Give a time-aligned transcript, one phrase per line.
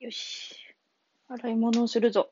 [0.00, 0.54] よし。
[1.26, 2.30] 洗い物をするぞ。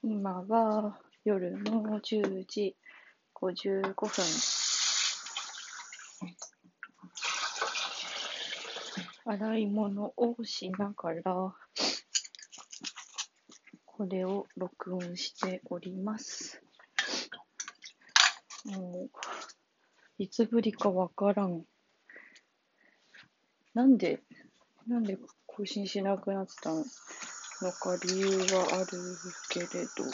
[0.00, 2.76] 今は夜の10時
[3.34, 4.24] 55分。
[9.24, 11.22] 洗い物をしながら、
[13.84, 16.62] これを録音しております。
[18.66, 19.10] もう、
[20.18, 21.64] いつぶりかわからん。
[23.74, 24.22] なんで、
[24.88, 29.18] なんで更新しなくなったのか理由はある
[29.50, 30.04] けれど、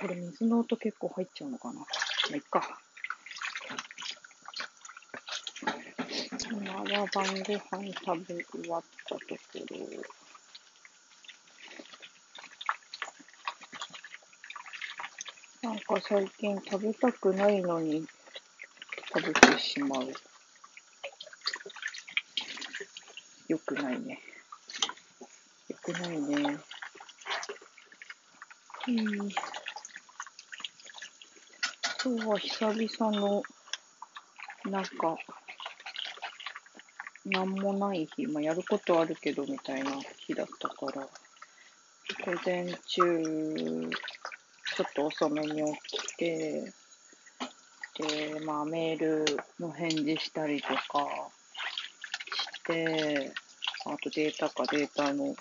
[0.00, 1.86] これ水の音結構入っちゃうのかなま
[2.32, 2.78] あ、いっか。
[6.52, 9.34] 今は晩ご飯食べ終わったとこ
[15.62, 15.68] ろ。
[15.68, 18.06] なんか最近食べたくないのに
[19.12, 20.29] 食べてしまう。
[23.50, 24.20] よくないね。
[25.68, 26.56] よくないね。
[28.86, 29.28] うん。
[32.04, 33.42] 今日は久々の、
[34.66, 35.16] なんか、
[37.24, 41.08] なんもない日、まあ、やることあるけどみたいな日だったから、
[42.24, 43.90] 午前中、
[44.76, 46.72] ちょっと遅めに起きて、
[47.98, 49.24] で、まあ、メール
[49.58, 51.32] の返事したりとか
[52.60, 53.32] して、
[53.92, 55.34] あとデータかデータの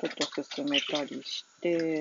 [0.00, 1.98] こと進めたりして、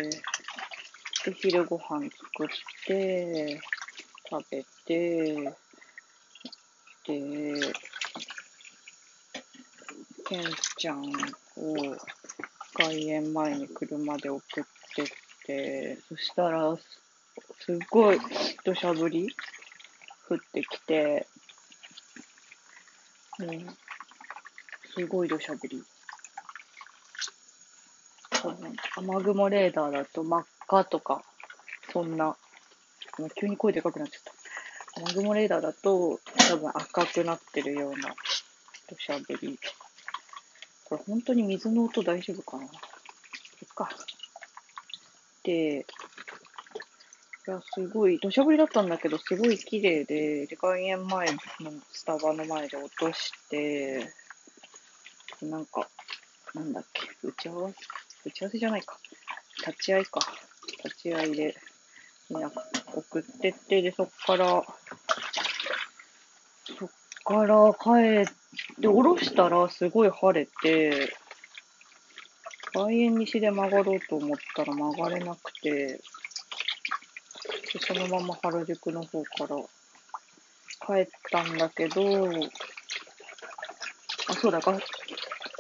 [1.26, 2.48] で、昼ご飯作っ
[2.86, 3.59] て、
[4.30, 5.34] 食べて、
[7.06, 7.73] で、
[10.26, 10.44] ケン
[10.78, 11.98] ちゃんを
[12.73, 14.64] 外苑前に車で送っ
[14.95, 15.06] てっ
[15.45, 16.84] て、そしたら、す
[17.66, 18.20] すごい
[18.64, 19.28] 土砂降り
[20.30, 21.28] 降ってきて、
[23.39, 23.78] うん、
[24.95, 25.83] すごい土砂降り。
[28.41, 31.23] 多分雨雲レーダーだと真っ赤とか、
[31.92, 32.36] そんな、
[33.39, 34.33] 急に声でかくなっちゃった。
[35.02, 38.14] 雨雲レーダーだと多分赤くなってるような
[38.89, 39.59] 土砂降り。
[40.86, 42.67] これ本当に水の音大丈夫かな？
[42.67, 42.80] そっ
[43.75, 43.89] か。
[45.43, 45.86] で、
[47.48, 51.39] いや、すごい、土砂降りだったんだけど、すごい綺麗で、で外苑前の
[51.92, 54.14] スタバの前で落として、
[55.49, 55.87] なんか、
[56.54, 57.76] なんだっけ、打ち合わせ、
[58.30, 58.98] 打ち合わせじゃないか。
[59.65, 60.20] 立ち会いか。
[60.83, 61.55] 立ち会いで、
[62.30, 62.52] みんな
[62.93, 64.64] 送ってって、で、そっから、
[66.77, 66.89] そっ
[67.23, 68.33] から帰っ
[68.81, 71.15] て、降ろしたらすごい晴れて、
[72.73, 75.70] 外苑西で曲がろうと思ったら曲がれなくて、
[77.73, 79.58] でそのまま原宿の方から
[80.86, 82.02] 帰ったんだけど、
[84.27, 84.60] あ、そうだ、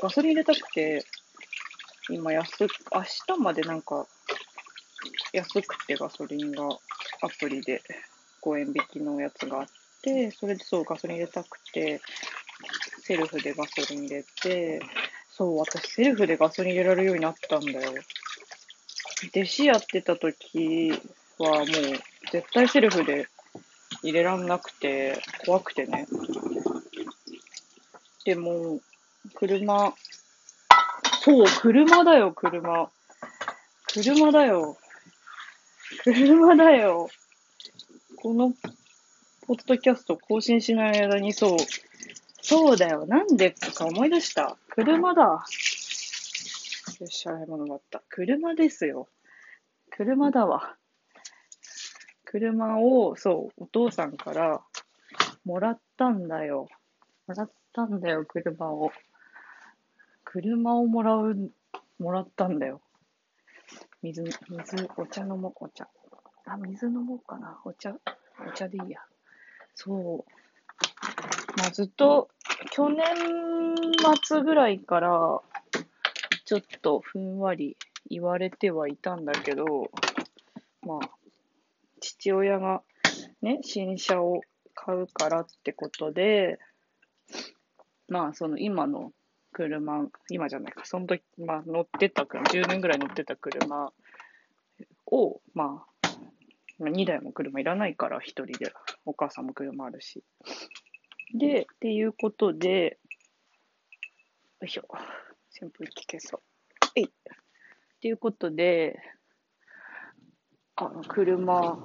[0.03, 1.05] ガソリン入れたくて、
[2.09, 3.03] 今安く、明
[3.37, 4.05] 日までなんか
[5.31, 6.67] 安くてガソリンが
[7.21, 7.81] アプリで
[8.41, 9.65] 5円引きのやつがあっ
[10.01, 12.01] て、それでそうガソリン入れたくて、
[12.99, 14.81] セルフでガソリン入れて、
[15.31, 17.93] そう、私セルフでガソリン入れられるようになったんだよ。
[19.33, 20.91] 弟子やってた時
[21.37, 21.65] はもう
[22.29, 23.29] 絶対セルフで
[24.01, 26.07] 入れらんなくて、怖くてね。
[28.25, 28.81] でも、
[29.33, 29.93] 車、
[31.23, 32.91] そう、車だよ、車。
[33.87, 34.77] 車だよ。
[36.03, 37.09] 車だよ。
[38.17, 38.53] この、
[39.47, 41.57] ポッドキャスト更新しない間にそう、
[42.41, 43.05] そうだよ。
[43.05, 44.57] なんでか思い出した。
[44.69, 45.45] 車だ。
[46.99, 48.03] よし、洗い物終わった。
[48.09, 49.07] 車ですよ。
[49.89, 50.75] 車だわ。
[52.25, 54.61] 車を、そう、お父さんから
[55.45, 56.67] もらったんだよ。
[57.27, 58.91] もらったんだよ、車を。
[60.33, 61.51] 車をもらう、
[61.99, 62.81] もらったんだよ。
[64.01, 65.87] 水、水、お茶飲もう、お茶。
[66.47, 67.61] あ、水飲もうかな。
[67.63, 67.93] お茶、
[68.43, 68.99] お茶でいいや。
[69.75, 71.59] そう。
[71.59, 72.29] まあ、ずっと、
[72.71, 73.05] 去年
[74.25, 75.39] 末ぐらいから、
[76.45, 77.77] ちょっとふんわり
[78.09, 79.91] 言われてはいたんだけど、
[80.81, 81.09] まあ、
[81.99, 82.81] 父親が
[83.43, 84.41] ね、新車を
[84.73, 86.57] 買うからってことで、
[88.07, 89.11] まあ、その今の
[89.53, 93.93] 車、今じゃないか、その時、まあ、乗ってた車、10年ぐらい乗ってた車
[95.05, 96.03] を、まあ、
[96.79, 98.73] 2台も車いらないから、1人で、
[99.05, 100.23] お母さんも車あるし。
[101.33, 102.99] で、っていうことで、
[104.59, 104.83] よいしょ、
[105.61, 106.41] 扇風機消そう。
[106.95, 107.05] えい。
[107.05, 107.09] っ
[108.01, 108.99] ていうことで、
[110.75, 111.77] あの、車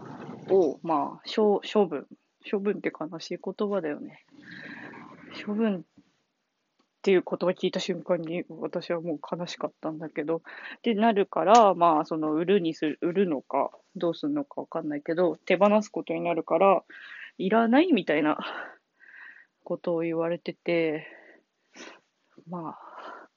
[0.50, 2.06] を、まあ、処処分。
[2.50, 4.24] 処分って悲しい言葉だよね。
[5.44, 5.84] 処分
[7.08, 10.40] っていう言葉聞いた瞬間に私はもう悲しかったんだけど、っ
[10.82, 16.82] てなるから、まあ、その売るにする、売るのか、どうするのかわかんないけど、手放すことになるから、
[17.38, 18.36] いらないみたいな
[19.64, 21.06] ことを言われてて、
[22.46, 23.28] まあ、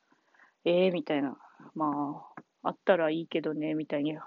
[0.66, 1.38] ええー、みたいな、
[1.74, 2.22] ま
[2.64, 4.18] あ、あったらいいけどね、みたいに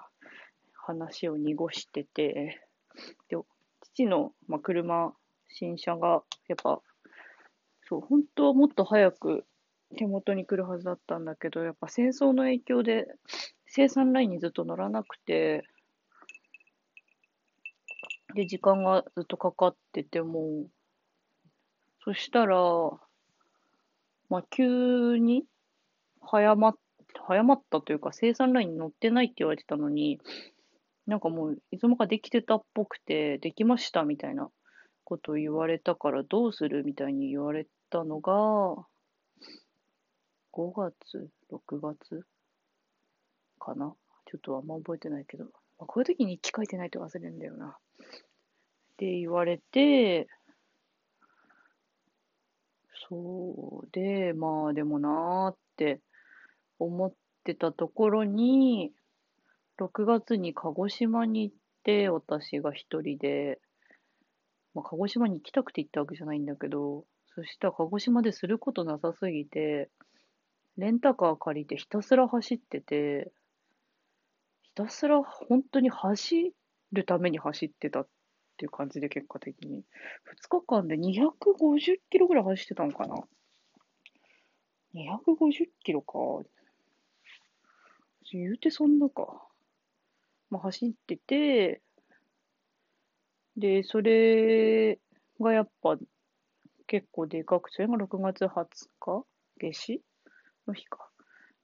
[0.72, 2.62] 話を濁してて、
[3.28, 3.36] で、
[3.82, 5.12] 父の、まあ、車、
[5.50, 6.80] 新車が、やっぱ、
[7.88, 9.44] そう、本当はもっと早く
[9.96, 13.06] 手元に来るはずだったんだけど、やっぱ戦争の影響で
[13.66, 15.64] 生産ラインにずっと乗らなくて、
[18.34, 20.66] で、時間がずっとかかってても、
[22.04, 22.56] そしたら、
[24.28, 25.44] まあ、急に
[26.20, 26.74] 早まっ、
[27.26, 30.18] 早まったというか、生産ラインに乗ってないって言われてたのに、
[31.06, 34.50] なんかもう、いつもかできてたっぽくて、できましたみたいな
[35.04, 38.32] こと言われたから、どうするみたいに言われたのが、
[40.52, 42.26] 5月、6月
[43.58, 43.94] かな？
[44.26, 47.66] ちょっとあんま覚えてないけど、まあ、こういう時に日記書いてないと忘れるんだよな。
[47.66, 47.70] っ
[48.96, 50.28] て言われて、
[53.08, 56.00] そうで、まあでもなーって
[56.78, 57.12] 思っ
[57.42, 58.92] てたところに、
[59.78, 63.58] 6月に鹿児島に行って、私が一人で、
[64.74, 67.04] まあ、鹿児島に行きたくて行ったわけじゃないんだけど、
[67.34, 69.88] そしたら鹿児島ですることなさすぎて、
[70.76, 73.32] レンタカー借りてひたすら走ってて、
[74.62, 76.52] ひたすら本当に走
[76.92, 78.08] るために走ってたっ
[78.56, 79.84] ていう感じで結果的に。
[80.42, 83.16] 2日間で250キロぐらい走ってたのかな
[84.94, 86.18] ?250 キロか。
[88.32, 89.46] 言うてそんなか。
[90.50, 91.82] まあ、走ってて、
[93.56, 94.98] で、それ
[95.40, 95.96] がやっぱ
[96.86, 98.66] 結構でかくて、それが6月20
[99.00, 99.24] 日？
[99.60, 100.02] 夏至？
[100.66, 101.08] の日か。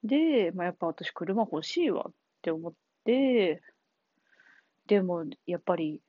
[0.05, 2.73] で、まあ、やっぱ私車欲しいわって思っ
[3.05, 3.63] て、
[4.87, 6.01] でもやっぱり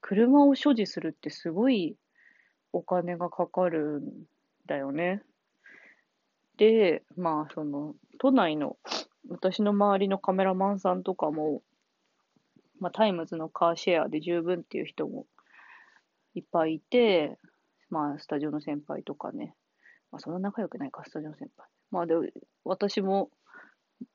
[0.00, 1.96] 車を所持するってすごい
[2.72, 4.02] お金がかかるん
[4.66, 5.22] だよね。
[6.56, 8.76] で、まあその都内の
[9.28, 11.62] 私の周りのカメラマンさんとかも
[12.84, 15.24] まあ、タイムズのカーシェアで十分っていう人も
[16.34, 17.38] いっぱいいて、
[17.88, 19.54] まあ、スタジオの先輩とかね、
[20.12, 21.66] まあ、そんな仲良くないか、スタジオの先輩。
[21.90, 22.14] まあ、で、
[22.62, 23.30] 私も、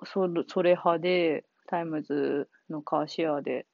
[0.04, 3.66] そそれ派で、タイムズのカーシェアで、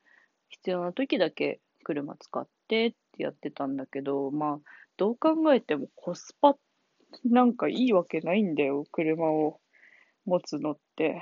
[0.47, 6.56] 必要な時だけ車使ってってやってたんだけど、まあ、どう考えてもコスパ
[7.25, 9.59] なんかいいわけないんだよ、車を
[10.25, 11.21] 持つのって。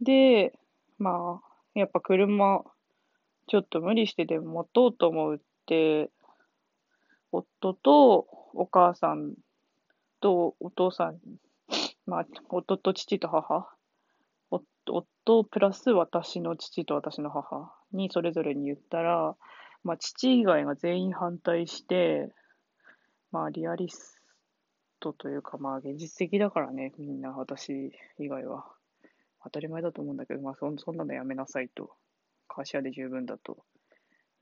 [0.00, 0.52] で、
[0.98, 1.49] まあ、
[1.80, 2.62] やっぱ車、
[3.48, 6.10] ちょっと無理してでも持とうと思うって、
[7.32, 9.34] 夫とお母さん
[10.20, 11.18] とお父さん、
[12.06, 13.68] まあ、夫と父と母、
[14.50, 19.36] 夫プラス私の父と私の母にそれぞれに言ったら、
[19.84, 22.32] まあ、父以外が全員反対して、
[23.32, 24.20] まあ、リアリス
[24.98, 28.66] トというか、まあ、現実的だからね、みんな、私以外は。
[29.42, 31.90] 当たり前だと思うんだけど、まあそ、そんなのやめなさいと。
[32.48, 33.64] 会社で十分だと。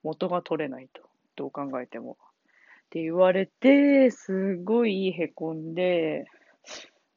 [0.02, 1.02] 元が取れないと。
[1.36, 2.12] どう考えても。
[2.12, 6.26] って言われて、すごいへこんで、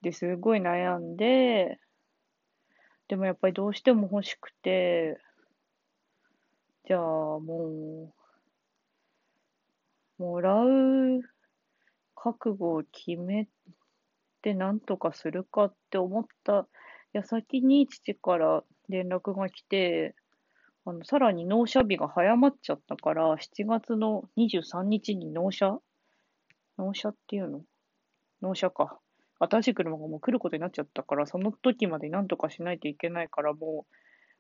[0.02, 1.80] で、すごい悩んで、
[3.08, 5.20] でもやっぱりどうしても欲しくて、
[6.88, 8.14] じゃあも
[10.20, 11.22] う、もらう
[12.16, 13.48] 覚悟を決め
[14.42, 16.68] てなんとかするかって思った
[17.14, 20.16] 矢先に父から連絡が来て、
[20.86, 25.80] あの、さらに納車日が早まっちゃったから、7月の23日に納車？
[26.78, 27.62] 納車っていうの？
[28.42, 29.00] 納車か。
[29.40, 33.94] 新しい車がもう来ることになっちゃったから、その時までなんとかしないといけないから、もう、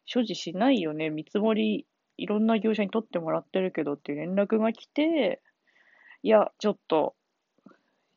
[0.05, 1.09] 所持しないよね。
[1.09, 1.85] 見積もり、
[2.17, 5.41] いろんな業者に取ってもらってるけどっていう連絡が来て、
[6.23, 7.15] いや、ちょっと、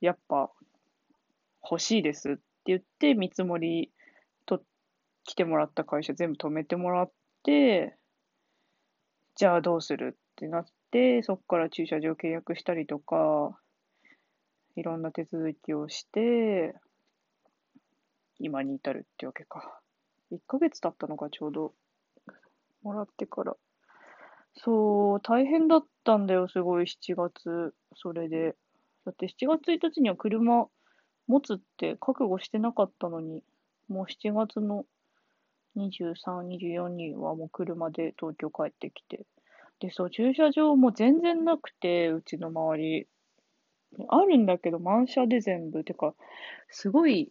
[0.01, 0.51] やっぱ、
[1.63, 3.91] 欲しいですって言って、見積もり
[5.25, 7.13] 来てもらった会社全部止めてもらっ
[7.43, 7.97] て、
[9.37, 13.59] じゃあどうするってなって、そこから駐車場契約したりとか、
[14.77, 16.75] いろんな手続きをして、
[18.39, 19.81] 今に至るってわけか。
[20.31, 21.75] 1ヶ月経ったのか、ちょうど。
[22.83, 23.57] もらってから。
[24.57, 27.75] そう、大変だったんだよ、すごい、7月。
[27.97, 28.57] それで。
[29.05, 30.67] だって7月1日には車
[31.27, 33.43] 持つって覚悟してなかったのに、
[33.89, 34.85] もう7月の
[35.77, 39.27] 23、24人はもう車で東京帰ってきて。
[39.81, 43.07] で、そう、駐車場も全然なくて、うちの周り。
[44.09, 45.85] あるんだけど、満車で全部。
[45.85, 46.15] てか、
[46.69, 47.31] すごい、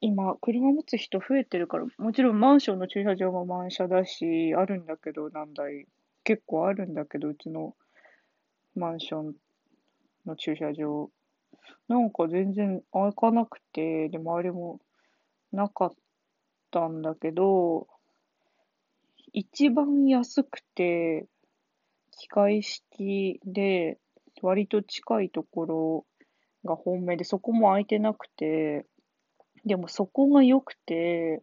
[0.00, 5.86] 今、車持つ人増えてるから、もちろんマンションの駐車場も満車だし、あるんだけど、何台、
[6.24, 7.74] 結構あるんだけど、うちの
[8.74, 9.34] マンション
[10.26, 11.10] の駐車場。
[11.88, 14.80] なんか全然開かなくて、で、周りも
[15.52, 15.94] なかっ
[16.70, 17.88] たんだけど、
[19.32, 21.26] 一番安くて、
[22.18, 23.98] 機械式で、
[24.42, 26.06] 割と近いところ
[26.64, 28.86] が本命で、そこも空いてなくて、
[29.64, 31.42] でもそこが良くて、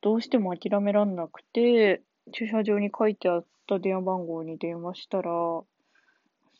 [0.00, 2.02] どうしても諦めらんなくて、
[2.32, 5.30] 駐車場に書いてあった電話番号に電話したら、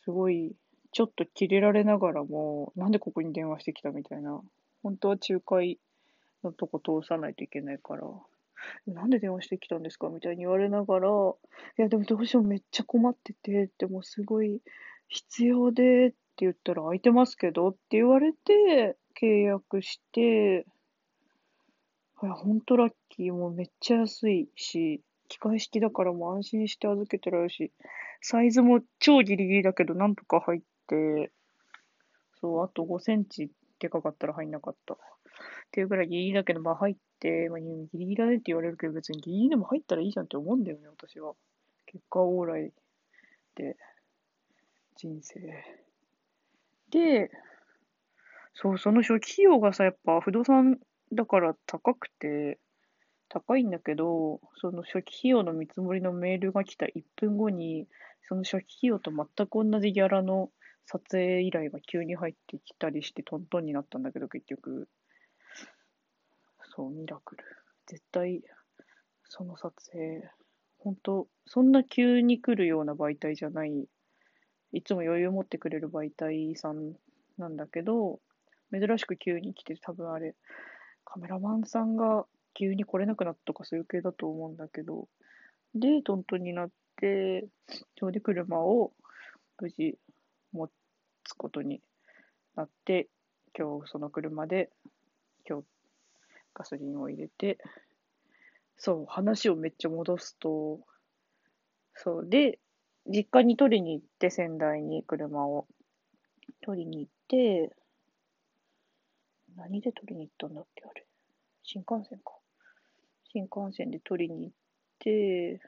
[0.03, 0.55] すごい、
[0.91, 4.41] ちょっとキレられながらも、なんでここに電話してきたみたいな。
[4.83, 5.79] 本当は仲介
[6.43, 8.03] のとこ通さないといけないから、
[8.87, 10.09] なんで電話してきたんですか？
[10.09, 14.61] みたいに言われながら、いや、でもどうしよう、めっちゃ困ってて、でもすごい
[15.07, 20.65] 必要でって言ったら空いてますけどって言われて、契約して、
[22.21, 23.33] いや、ほんとラッキー。
[23.33, 27.71] もうめっちゃ安いし、機械式だからもう安心して預けてられるし、
[28.21, 31.31] サイズも超ギリギリだけど、なんとか入って、
[32.39, 34.97] そう、あと5センチでかかったら入んなかった。
[35.33, 41.33] っていうぐらいギリギリだけど、まあ入って、まあ、ギリギリだねって言われるけど、別にギリギリでも入ったらいいじゃんって思うんだよね、私は。
[41.85, 42.71] 結果オーライ
[43.55, 43.77] で、
[44.95, 45.39] 人生。
[46.89, 47.31] で、
[48.53, 50.79] そう、その初期費用がさ、やっぱ不動産
[51.11, 52.59] だから高くて、
[53.29, 57.87] 高いんだけど、その初期費用の見積もりのメールが来た1分後に、
[58.21, 60.51] その初期費用と全く同じギャラの
[60.85, 64.87] 撮影依頼が急に入ってきたりしてトントンになったんだけど、結局。
[66.75, 67.43] そう、ミラクル。
[67.85, 68.41] 絶対、
[69.25, 70.27] その撮影、
[70.79, 73.87] 本当そんな急に来るような媒体じゃない、
[74.71, 76.93] いつも余裕を持ってくれる媒体さん
[77.37, 78.19] なんだけど、
[78.71, 80.35] 珍しく急に来て、多分あれ、
[81.05, 82.25] カメラマンさんが
[82.55, 85.07] 急に来れなくなったとかそういう系だと思うんだけど、
[85.75, 87.47] で、トントンになって、
[87.99, 88.93] それで車を
[89.59, 89.95] 無事
[90.51, 90.69] 持
[91.23, 91.81] つことに
[92.55, 93.09] なって、
[93.57, 94.71] 今日その車で、
[95.47, 95.65] 今日
[96.53, 97.57] ガソリンを入れて、
[98.77, 100.79] そう、話をめっちゃ戻すと、
[101.95, 102.59] そう、で、
[103.05, 105.67] 実家に取りに行って、仙台に車を
[106.61, 107.75] 取りに行って、
[109.55, 111.05] 何で取りに行ったんだっけ、あれ。
[111.63, 112.33] 新幹線か。
[113.31, 114.55] 新幹線で取りに行っ
[114.99, 115.61] て、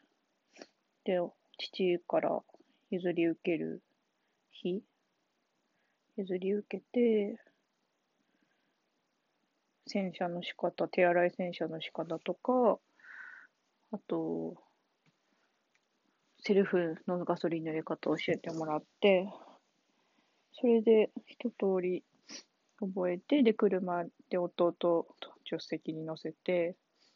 [1.03, 1.19] で、
[1.57, 2.41] 父から
[2.89, 3.81] 譲り受ける
[4.51, 4.83] 日、
[6.17, 7.39] 譲り受けて、
[9.87, 12.79] 洗車の仕方、手洗い洗車の仕方とか、
[13.91, 14.55] あと、
[16.39, 19.27] セルフのガソリンの入れ方を教えてもらって、
[20.53, 22.03] それで一通り
[22.79, 25.07] 覚えて、で、車で弟と
[25.45, 26.75] 助手席に乗せて、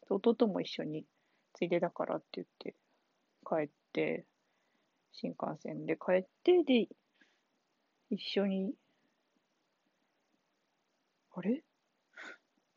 [0.10, 1.06] 弟も一緒に、
[1.54, 2.76] ついでだからって言って
[3.46, 4.26] 帰って、
[5.12, 6.88] 新幹線で帰って、で、
[8.12, 8.74] 一緒に、
[11.36, 11.64] あれ？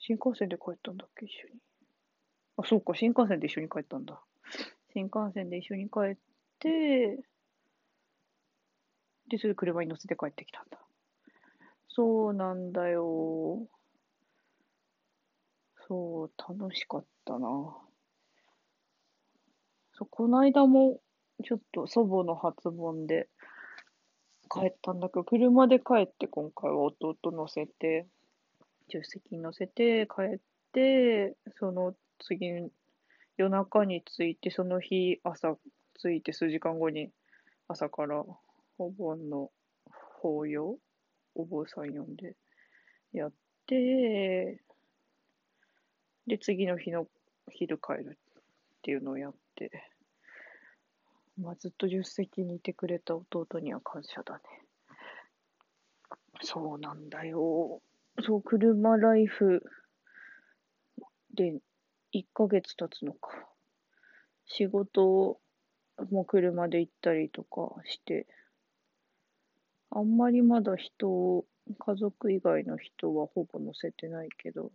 [0.04, 1.61] 新幹線で帰ったんだっけ、一緒に。
[2.56, 4.21] あ、そうか、新幹線で一緒に帰ったんだ。
[4.92, 6.16] 新幹線で一緒に帰っ
[6.59, 7.23] て、
[9.28, 10.78] で、それ車に乗せて帰ってきたんだ。
[11.88, 13.68] そうなんだよ。
[15.87, 17.49] そう、楽しかったな。
[19.92, 21.00] そう、この間も、
[21.44, 23.28] ちょっと祖母の初盆で
[24.50, 28.06] 帰ったんだけど、車で帰って今回は弟乗せて、
[28.92, 30.38] 助手席に乗せて帰っ
[30.72, 32.70] て、その次、
[33.38, 35.56] 夜中に着いて、その日朝
[35.94, 37.08] 着いて数時間後に
[37.68, 38.22] 朝から
[38.76, 39.50] お盆の
[40.20, 40.76] 法要
[41.34, 42.37] お坊さん呼んで
[43.14, 43.32] やっ
[43.66, 44.61] て、
[46.26, 47.06] で、次の日の
[47.50, 48.40] 昼帰るっ
[48.82, 49.70] ていうのをやって、
[51.40, 54.40] まあ、ずっと助手席にいてくれた弟には感謝だね。
[56.42, 57.80] そうなんだよ。
[58.21, 59.62] そう、車ライフ
[61.35, 61.61] で
[62.12, 63.31] 1ヶ月経つのか。
[64.45, 65.40] 仕事
[66.11, 68.26] も車で行ったりとかして、
[69.90, 71.47] あんまりまだ人を、
[71.78, 74.73] 家族以外の人はほぼ乗せてないけど、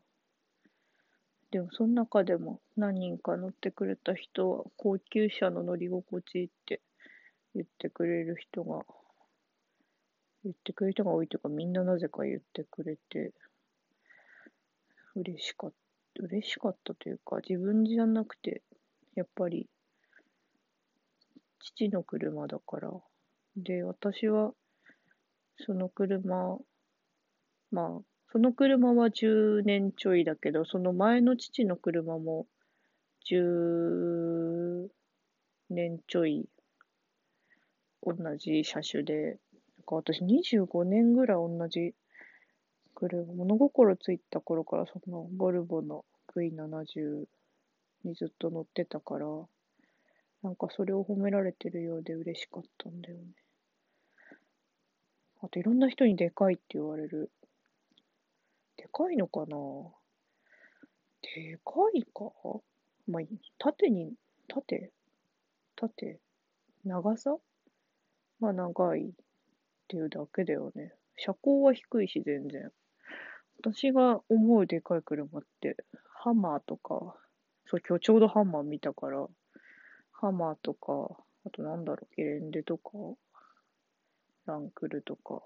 [1.51, 6.81] でもその中でも何人か乗ってくれた人は高級車の乗り心地って
[7.53, 8.85] 言ってくれる人が、
[10.43, 13.33] 言ってくれる人が多いというかみんななぜか言ってくれて、
[15.15, 18.61] 嬉しかった、嬉しかったというか自分じゃなくて、
[19.15, 19.67] やっぱり
[21.59, 22.91] 父の車だから、
[23.55, 24.51] で、私は
[25.59, 26.57] その車、
[27.71, 28.01] まあ、
[28.31, 32.45] その車は10年ちょいだけど、その前の父の車も
[33.29, 34.87] 10
[35.69, 36.47] 年ちょい
[38.03, 39.37] 同じ車種で、
[39.87, 41.95] か私25年ぐらい同じ
[42.93, 47.25] 車、物心ついた頃からそのボルボの V70
[48.03, 49.25] にずっと乗ってたから、
[50.43, 53.23] なんかそれを褒められてるようで嬉しかったんだよね。
[55.41, 57.31] あといろんな人にでかいって言われる。
[58.75, 59.57] でかいのかな？
[61.21, 62.31] でかいか？
[63.07, 63.23] まあ、
[63.57, 64.13] 縦に、
[64.47, 64.91] 縦？
[65.75, 66.19] 縦？
[66.83, 67.37] 長さ？
[68.41, 69.13] が長い。
[69.87, 70.93] っていうだけだよね。
[71.15, 72.71] 車高は低いし、全然。
[73.59, 75.77] 私が思うでかい車って、
[76.13, 77.15] ハマーとか、
[77.65, 79.25] そう、今日ちょうどハンマー見たから、
[80.11, 82.91] ハマーとか、あとなんだろう、ゲレンデとか、
[84.45, 85.41] ランクルとか、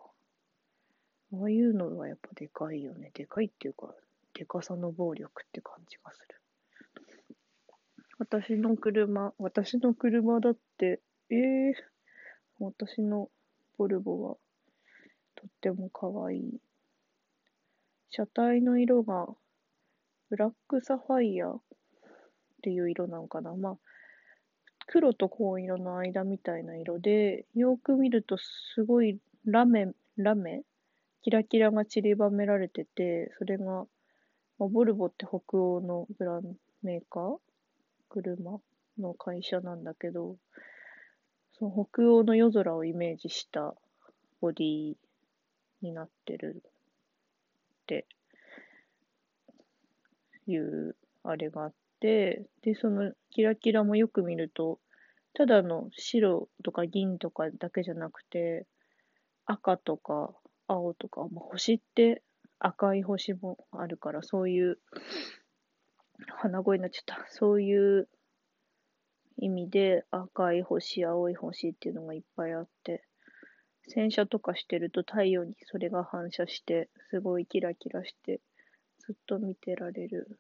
[1.34, 3.12] ああいうのはやっぱでかいよね。
[3.14, 3.94] でかいっていうか、
[4.34, 6.42] でかさの暴力って感じがする。
[8.18, 11.74] 私の車、私の車だって、ええー、
[12.60, 13.30] 私の
[13.82, 14.36] ボルボは
[15.36, 16.60] とっても可愛い。
[18.12, 19.26] 車体の色が
[20.30, 21.60] ブラックサファイアっ
[22.62, 23.56] ていう色なんかな。
[23.56, 23.78] まあ、
[24.86, 30.62] 黒と紺色の間みたいな色で、よく見るとすごいラメ、ラメ？
[31.24, 33.86] キラキラが散りばめられてて、それが、ま
[34.60, 36.44] あ、ボルボって北欧のブラン
[36.84, 37.38] メーカー？
[38.10, 38.60] 車
[39.00, 40.36] の会社なんだけど、
[41.58, 43.76] その北欧の夜空をイメージした
[44.40, 44.94] ボディ
[45.82, 48.06] になってるって
[50.48, 54.80] いうあれがあって、で、そのキラキラもよく見ると、
[55.34, 58.66] ただの白とか銀とかだけじゃなくて、
[59.46, 60.32] 赤とか
[60.68, 62.22] 青とか、まあ、星って
[62.60, 64.78] 赤い星もあるから、そういう
[66.38, 67.26] 鼻声になっちゃった。
[67.30, 68.08] そういう
[69.42, 73.04] 意味で赤い星、青い星っていうのがいっぱいあって、
[73.88, 78.40] 洗車とかしてると太陽にそれが反射して、すごいキラキラして、
[79.00, 80.40] ずっと見てられる。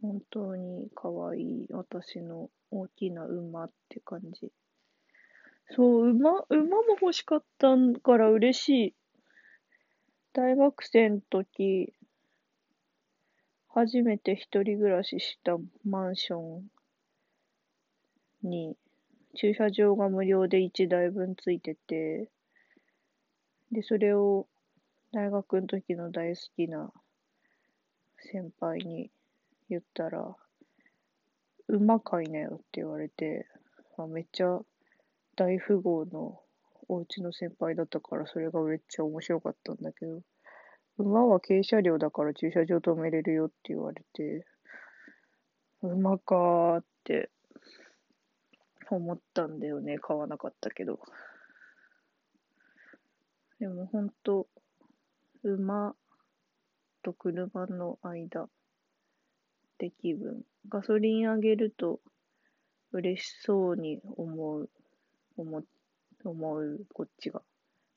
[0.00, 4.52] 本当に可愛い私の大きな馬って感じ。
[5.70, 8.94] そう、馬、馬も欲しかったから嬉しい。
[10.32, 11.92] 大学生の時、
[13.68, 16.73] 初めて一人暮らししたマンション
[18.44, 18.76] に
[19.34, 22.30] 駐車場が無料で1台分ついてて、
[23.72, 24.46] で、それを
[25.12, 26.92] 大学の時の大好きな
[28.18, 29.10] 先輩に
[29.68, 30.36] 言ったら、
[31.68, 33.46] 馬買いなよって言われて、
[33.96, 34.60] あめっちゃ
[35.36, 36.40] 大富豪の
[36.88, 40.20] お家の先輩だったからそれがめっちゃ面白かったんだけど、
[40.98, 44.46] 馬は軽車両だから駐車場止めれるよって言われて、
[45.82, 47.30] 馬かーって
[48.90, 49.98] 思ったんだよね。
[49.98, 51.00] 買わなかったけど。
[53.58, 54.46] でもほんと、
[55.42, 55.94] 馬
[57.02, 58.48] と車の間っ
[59.78, 60.42] て気分。
[60.68, 62.00] ガソリンあげると
[62.92, 64.70] 嬉しそうに思う、
[65.36, 65.62] 思、
[66.24, 67.42] 思う、こっちが。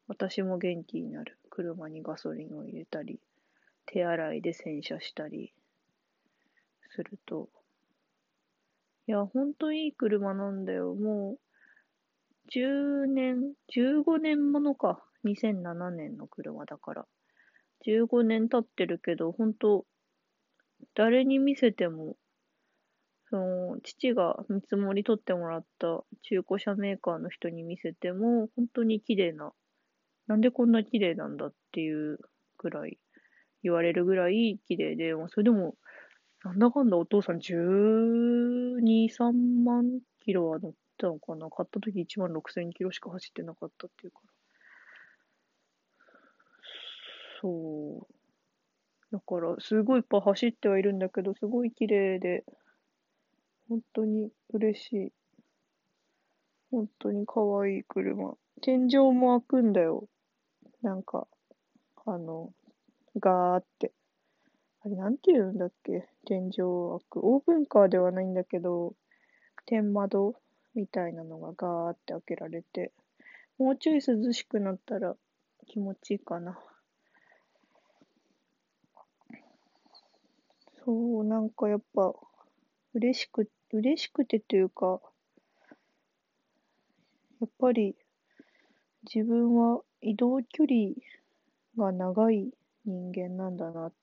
[0.08, 1.38] 私も元気になる。
[1.50, 3.20] 車にガソリンを入れたり、
[3.86, 5.54] 手洗いで洗車したり
[6.90, 7.50] すると。
[9.08, 10.94] いや、ほんといい車なんだよ。
[10.94, 11.40] もう、
[12.52, 15.04] 10年、15年ものか。
[15.24, 17.06] 2007年の車だから。
[17.86, 19.86] 15年経ってるけど、ほんと、
[20.94, 22.18] 誰に見せても、
[23.30, 29.54] その、父が見積もり取ってもらった中古車メーカーの人に見せても、本当に綺麗な
[30.28, 32.20] なんでこんな綺麗なんだっていう
[32.58, 33.00] くらい、
[33.64, 35.76] 言われるぐらい綺麗で、それでも、
[36.48, 41.50] なんだかんだお父さん12、3万キロは乗ったのかな？
[41.50, 44.32] 買った時1万6千キロしか走ってなかったっていうから。
[47.42, 48.14] そう。
[49.12, 52.46] だから、すごいいっぱい走ってはいるんだけど、すごい綺麗で、
[53.68, 55.14] 本当に嬉しい。
[56.72, 58.36] 本当に可愛い車。
[58.62, 60.08] 天井も開くんだよ。
[60.82, 61.28] なんか、
[62.06, 62.54] あの、
[63.20, 63.92] ガーって。
[64.84, 66.08] あれ、なんて言うんだっけ？
[66.26, 66.62] 天井開
[67.10, 67.20] く。
[67.24, 68.96] オーブンカーではないんだけど、
[69.66, 70.36] 天窓
[70.76, 72.92] みたいなのがガーって開けられて、
[73.58, 75.16] もうちょい涼しくなったら
[75.66, 76.60] 気持ちいいかな。
[80.86, 82.14] そう、なんかやっぱ、
[82.94, 85.02] 嬉しく、嬉しくてというか、
[87.42, 87.96] やっぱり
[89.14, 90.92] 自分は移動距離
[91.78, 92.52] が長い
[92.86, 93.96] 人間なんだなって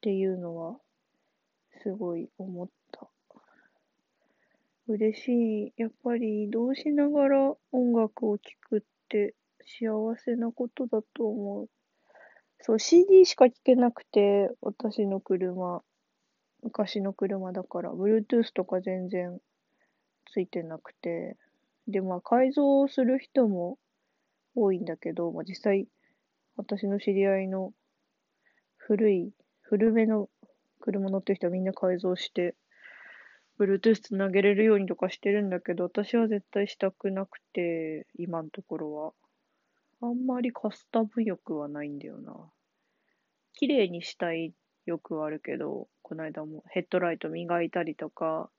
[0.00, 0.78] っていうのは、
[1.82, 3.06] すごい思った。
[4.88, 5.28] 嬉し
[5.68, 5.72] い。
[5.76, 9.34] やっぱり移動しながら音楽を聴くって
[9.64, 11.68] 幸せなことだと思う。
[12.62, 15.82] そう、CD しか聴けなくて、私の車。
[16.62, 19.38] 昔の車だから、Bluetooth とか全然
[20.32, 21.36] ついてなくて。
[21.86, 23.78] で、まあ、改造する人も
[24.54, 25.86] 多いんだけど、まあ、実際、
[26.56, 27.72] 私の知り合いの
[28.76, 29.32] 古い、
[29.70, 30.28] 古めの
[30.80, 32.56] 車乗ってる人はみんな改造して、
[33.60, 39.12] Bluetooth つなげれるようにとかしてるんだけど、私は絶対したくなくて、今のところは。
[40.02, 42.34] あんまりカスタム欲はないんだよな。
[43.52, 44.54] 綺麗にしたい
[44.86, 48.50] 欲はあるけど、この間もヘッドライト磨いたりとか、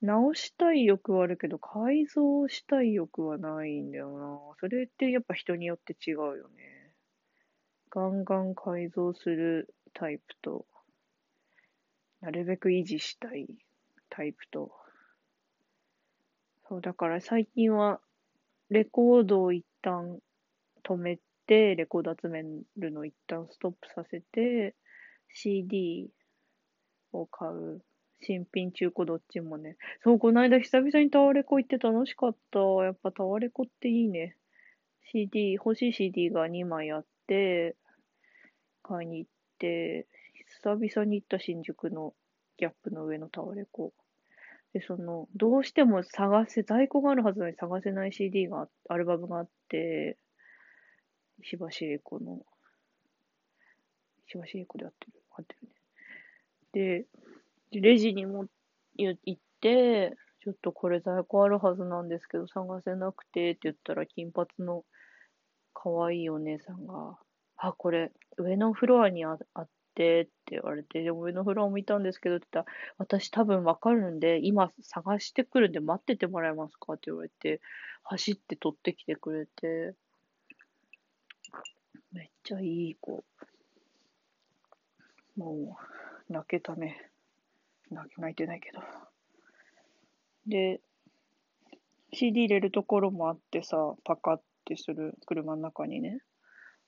[0.00, 4.40] 直したい欲はあるけど、改造したい欲はないんだよな。
[4.58, 6.82] それってやっぱ人によって違うよね。
[7.90, 10.66] ガンガン改造するタイプと、
[12.20, 13.48] なるべく維持したい
[14.10, 14.72] タイプと。
[16.68, 18.00] そう、だから最近は、
[18.70, 20.18] レコードを一旦
[20.84, 22.42] 止めて、レコード集め
[22.76, 24.74] るの一旦ストップさせて、
[25.34, 26.10] CD
[27.12, 27.82] を買う。
[28.24, 29.76] 新品、中古どっちもね。
[30.04, 32.60] そう、この間久々にタワレコ行って楽しかった。
[32.84, 34.36] やっぱタワレコっていいね。
[35.10, 37.76] CD、欲しい CD が2枚あって、
[38.82, 39.30] 買いに行っ
[39.62, 40.06] て、
[40.62, 42.14] 久々に行った新宿の
[42.58, 43.92] ギャップの上のタワレコ。
[44.72, 50.18] で、その、どうしても探せ、在庫があるはずなのに探せない CD が、アルバムがあって、
[51.42, 52.40] 石橋玲子の、
[54.26, 57.06] 石橋玲子で合ってる、合ってるね。
[57.70, 58.46] で、レジにも
[58.96, 64.84] 行って、ちょっとこれ在庫あるはずなんですけど探せなくてって言ったら金髪の
[65.72, 67.16] 可愛いお姉さんが、
[67.64, 76.94] あ、これ上のフロアにああってって言われて、でも上のフロアを見たんですけどって言ったら、私多分わかるんで、今探してくるんで待っててもらえますか？
[76.94, 77.60] って言われて、
[78.02, 79.94] 走って取ってきてくれて、
[82.12, 83.24] めっちゃいい子。
[85.36, 85.78] も
[86.28, 87.10] う、泣けたね。
[87.90, 88.80] 泣いてないけど。
[90.46, 90.80] で、
[92.12, 96.20] CD 入れるところもあってさ、パカってする車の中にね。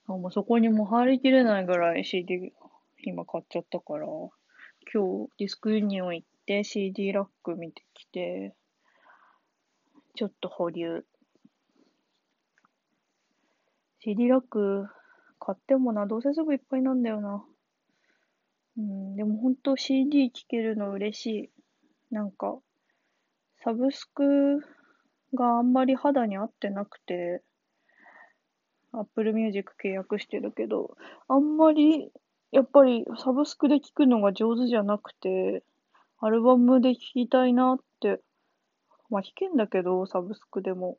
[0.07, 2.53] あもうそこにも入りきれないぐらい CD
[3.05, 8.55] 今買っちゃったから、今日ディスクユニオン行って CD ラック見てきて、
[10.15, 11.05] ちょっと保留。
[14.01, 14.87] CD ラック
[15.39, 17.45] 買ってもな、どうせすぐいっぱいなんだよな。
[18.77, 21.51] うん、でも本当 CD 聴けるの嬉しい。
[22.15, 22.59] なんか、
[23.63, 24.61] サブスク
[25.35, 27.43] があんまり肌に合ってなくて、
[29.01, 30.97] Apple Music 契約してるけど、
[31.29, 32.11] あんまり、
[32.53, 35.65] やっぱりサブスクで聴くのが上手じゃなくて、
[36.19, 38.21] アルバムで聴きたいなって、
[39.11, 40.99] まあ弾けんだけど、サブスクでも。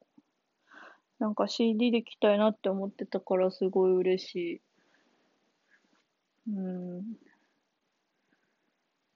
[1.17, 4.61] なんか CD で聴きたいなって思ってたからすごい嬉しい。
[6.49, 7.17] うん。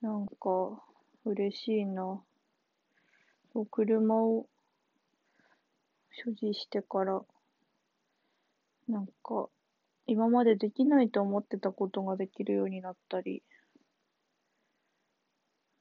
[0.02, 0.82] なんか、
[1.26, 2.22] 嬉しいな。
[3.52, 4.48] そう、車を
[6.12, 7.22] 所持してから、
[8.90, 9.50] なんか、
[10.06, 13.44] 今までできないと思ってたことができるようになったり、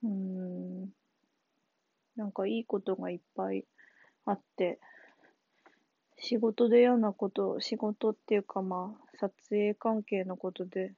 [0.02, 0.88] うーん、
[2.16, 3.64] なんかいいことがいっぱい
[4.26, 4.78] あって、
[6.18, 10.92] 仕事で嫌なこと、仕事っていうかまあ、撮影関係のことで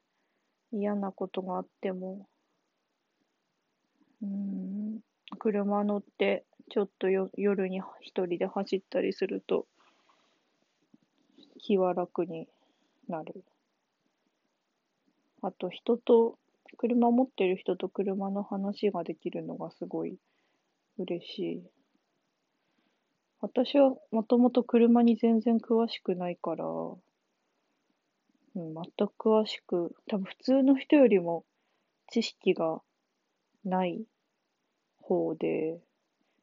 [0.72, 2.26] 嫌なことがあっても、
[4.22, 5.00] うん、
[5.38, 9.66] 車乗って、ちょっとよ夜に一人で走ったりすると、
[11.60, 12.48] 気は楽に
[13.08, 13.44] なる。
[15.42, 16.38] あと、人と、
[16.76, 20.18] 車持ってる人と車の話ができるのがすごい
[20.98, 21.62] 嬉しい。
[23.40, 31.44] 私はもともと車に全然詳しくないから、うん、全く詳しく、多分普通の人よりも
[32.10, 32.82] 知識が
[33.64, 34.02] ない
[35.00, 35.80] 方で、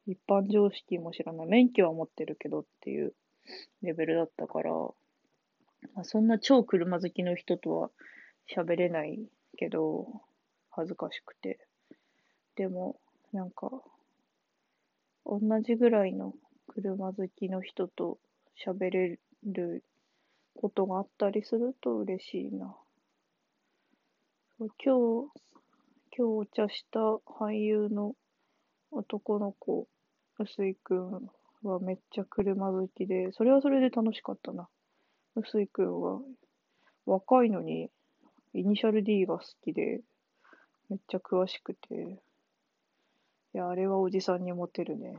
[0.06, 1.46] 一般常識も知らない。
[1.46, 3.14] 免許は持ってるけどっていう
[3.82, 4.72] レベルだったから、
[5.94, 7.90] まあ、そんな超車好きの人とは
[8.54, 9.18] 喋れない
[9.56, 10.22] けど、
[10.70, 11.58] 恥ずかしくて。
[12.56, 13.00] でも、
[13.32, 13.70] なんか、
[15.24, 16.34] 同じぐらいの
[16.66, 18.18] 車好きの人と
[18.64, 19.84] 喋れる
[20.54, 22.74] ことがあったりすると嬉しいな。
[24.58, 25.30] 今日、今
[26.16, 28.14] 日お茶した俳優の
[28.90, 29.86] 男の子、
[30.38, 31.30] 薄井くん
[31.62, 34.68] はめっちゃ車好きで、それはそれで楽しかったな。
[35.38, 36.20] 薄井くんは
[37.06, 37.90] 若いのに
[38.54, 40.00] イニシャル D が好きで、
[40.88, 42.20] めっちゃ詳しくて、
[43.54, 45.14] いや、あれはおじさんにモテるね。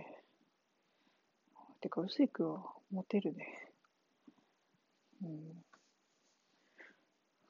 [1.79, 3.71] てか、薄井くんはモテるね。
[5.23, 5.63] うん。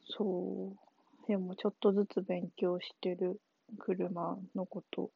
[0.08, 1.28] そう。
[1.28, 3.40] でもちょっとずつ勉強してる
[3.80, 5.10] 車のこと。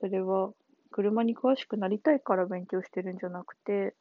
[0.00, 0.52] それは
[0.90, 3.94] 車に詳しくなりたいから勉強してるんじゃなくて、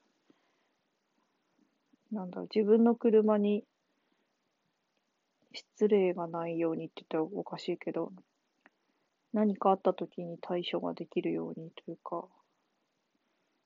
[2.16, 3.66] なんだ、自分の車に
[5.52, 8.14] 失礼がないようにって言ったらおかしいけど、
[9.34, 12.24] 何かあった時に対処ができるようにというか、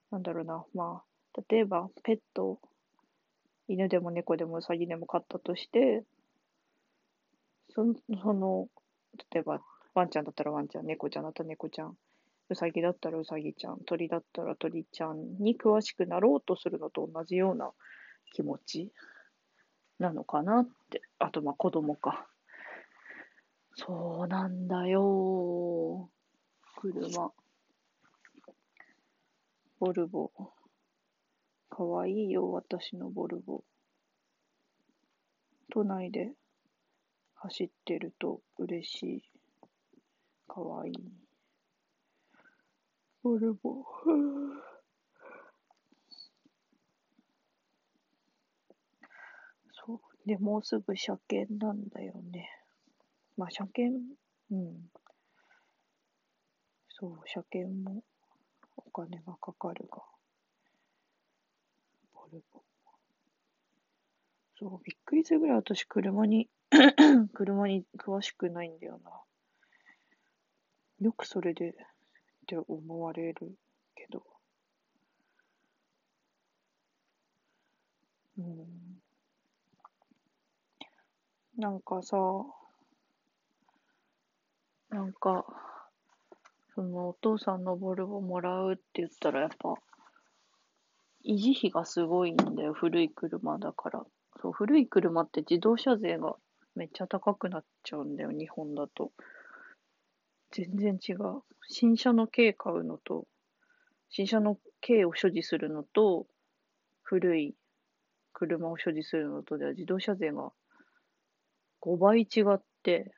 [0.10, 2.60] なんだろうな、まあ、例えばペット、
[3.68, 6.04] 犬でも猫でもウサギでも飼ったとして、
[7.76, 8.68] その、その、
[9.32, 9.62] 例えば
[9.94, 11.96] ワンちゃんだったらワンちゃん、猫ちゃんだったら猫ちゃん、
[12.50, 17.70] うさぎだったらうさぎちゃん、鳥だったら鳥ちゃんに詳しくなろうとするのと同じような
[18.32, 18.92] 気持ち
[20.00, 21.02] なのかなって。
[21.20, 22.28] あと、まあ子供か。
[23.76, 26.10] そうなんだよ。
[26.82, 27.32] 車。
[29.80, 30.32] ボルボ。
[31.70, 33.64] かわいいよ、私のボルボ。
[35.72, 36.34] 都内で
[37.36, 39.24] 走ってると嬉しい。
[40.48, 40.94] かわいい。
[43.24, 43.86] ボルボ。
[49.72, 50.00] そう。
[50.30, 52.52] で、もうすぐ車検なんだよね。
[53.36, 54.00] まあ、車検、
[54.52, 54.92] うん。
[56.88, 58.04] そう、車検も
[58.78, 60.04] お金がかかるが。
[62.14, 62.62] ボルボ。
[64.60, 66.48] そう、びっくりするぐらい私車に
[67.34, 69.10] 車に詳しくないんだよな。
[71.00, 71.74] よくそれでっ
[72.46, 73.58] て思われる
[73.96, 74.24] けど。
[78.38, 78.89] うん。
[81.60, 82.16] なんかさ、
[84.92, 85.46] なんか、
[86.74, 89.74] そのお父さんのボルボもらうって言ったらやっぱ、
[91.26, 94.06] 維持費がすごいんだよ、古い車だから。
[94.42, 96.38] そう、古い車って自動車税が
[96.76, 99.12] めっちゃ高くなっちゃうんだよ、日本だと。
[100.52, 101.42] 全然違う。
[101.68, 103.28] 新車の軽買うのと、
[104.08, 106.26] 新車の軽を所持するのと、
[107.02, 107.54] 古い
[108.32, 110.54] 車を所持するのとでは自動車税が
[111.82, 113.14] 5倍違って、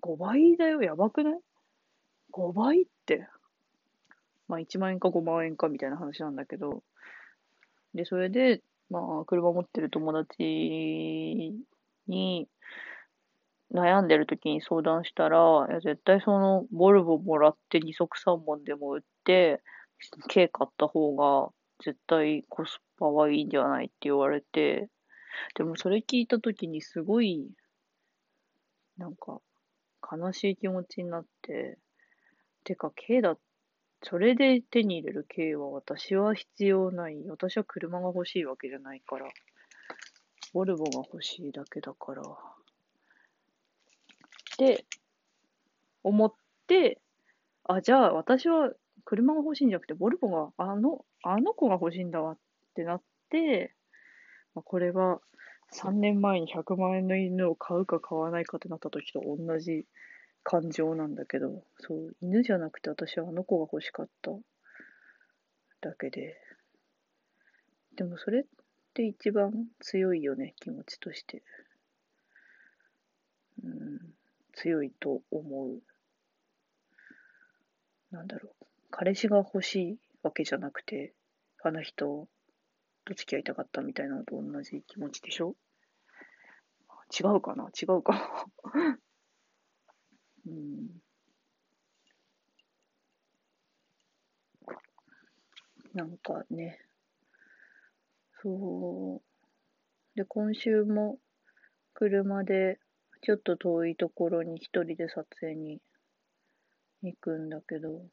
[0.00, 1.40] 5倍だよ、やばくない
[2.32, 3.28] ?5 倍って。
[4.48, 6.82] まあ1万円か5万円かみたいな話なんだけど、
[7.94, 10.42] で、それで、まあ、車持ってる友達
[12.06, 12.48] に、
[13.72, 19.62] 悩んでる時に相談したら、いや絶対その、ボルボもらって二足三本でも売って、
[20.32, 21.50] 軽買った方が
[21.82, 24.88] 絶対コスパはいいんじゃないって言われて、
[25.56, 27.48] でもそれ聞いた時にすごい、
[28.98, 29.40] なんか、
[30.10, 31.78] 悲しい気持ちになって、
[32.64, 33.36] てか、軽だ、
[34.02, 37.16] それで手に入れる軽は私は必要ない。
[37.28, 39.26] 私は車が欲しいわけじゃないから。
[40.52, 42.22] ボルボが欲しいだけだから。
[42.22, 42.24] っ
[44.56, 44.84] て
[46.02, 46.32] 思っ
[46.66, 47.00] て、
[47.64, 48.72] あ、じゃあ私は
[49.04, 52.38] 車が欲しいんじゃなくて、ボルボが、あの、あの子が欲しいんだわっ
[52.74, 53.74] てなって、
[54.54, 55.20] まあ、これは
[55.74, 59.86] 3年前に100万円の犬を買うか買わないかってなった時と同じ
[60.42, 64.32] 感情なんだけど、そう、犬じゃなくて私はあの子が欲しかった
[65.80, 66.36] だけで。
[67.96, 68.44] でもそれっ
[68.92, 71.42] て一番強いよね、気持ちとして。
[73.62, 74.14] うん。
[74.52, 75.82] 強いと思う。
[78.10, 78.66] なんだろう。
[78.90, 81.12] 彼氏が欲しいわけじゃなくて、
[81.62, 82.28] あの人
[83.04, 85.56] と付き合いたかったみたいなのと同じ気持ちでしょ？
[87.10, 87.68] 違うかな？
[87.80, 88.46] 違うか
[90.46, 91.00] うん。
[95.94, 96.78] なんかね、
[98.42, 100.16] そう。
[100.16, 101.18] で、今週も
[101.94, 102.80] 車で
[103.22, 105.80] ちょっと遠いところに一人で撮影に
[107.02, 108.08] 行くんだけど、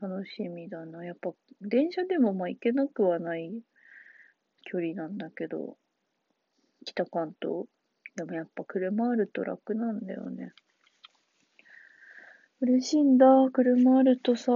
[0.00, 1.04] 楽しみだな。
[1.04, 3.60] やっぱ、電車でもまあ行けなくはない
[4.64, 5.78] 距離なんだけど、
[6.84, 7.66] 北関東。
[8.16, 10.52] でもやっぱ車あると楽なんだよね。
[12.60, 13.26] 嬉しいんだ。
[13.52, 14.52] 車あるとさ、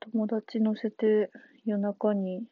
[0.00, 1.30] 友達乗せて
[1.64, 2.44] 夜中に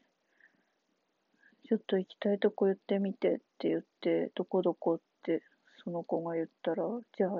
[1.68, 5.42] ちょっと行きたいとこ言ってみてって言って、どこどこって
[5.84, 6.84] その子が言ったら、
[7.16, 7.30] じゃあ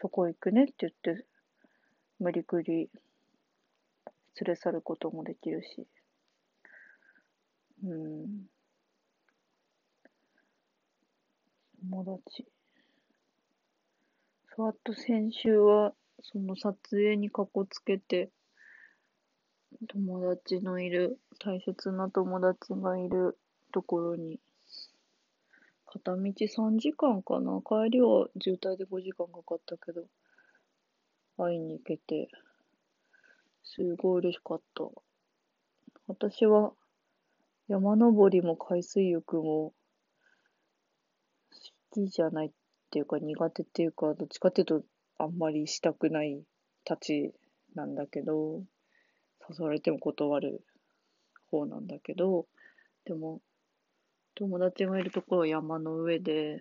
[0.00, 1.24] そこ行くねって言って、
[2.20, 2.88] 無理くり連
[4.46, 5.86] れ去ることもできるし。
[7.84, 8.48] うん。
[11.80, 12.44] 友達。
[14.56, 18.30] そう、あと先週は、その撮影にかこつけて、
[19.88, 23.38] 友達のいる、大切な友達がいる
[23.72, 24.40] ところに、
[25.86, 27.60] 片道3時間かな。
[27.62, 30.04] 帰りは渋滞で5時間かかったけど、
[31.36, 32.28] 会いに行けて、
[33.62, 34.84] すごい嬉しかった。
[36.08, 36.72] 私は
[37.68, 39.74] 山登りも海水浴も
[41.92, 42.50] きじゃないっ
[42.90, 44.82] ていうか苦手っていうか、どっちかっていうと
[45.18, 46.42] あんまりしたくない
[46.84, 47.32] たち
[47.74, 48.62] なんだけど、
[49.48, 50.64] 誘われても断る
[51.50, 52.46] 方なんだけど、
[53.04, 53.40] でも、
[54.34, 56.60] 友達がいるところは山の上で、